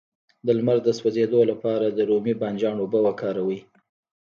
د 0.45 0.47
لمر 0.57 0.77
د 0.83 0.89
سوځیدو 0.99 1.39
لپاره 1.51 1.85
د 1.89 1.99
رومي 2.09 2.33
بانجان 2.41 2.77
اوبه 2.79 2.99
وکاروئ 3.05 3.59